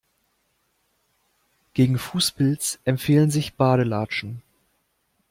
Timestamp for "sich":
3.29-3.53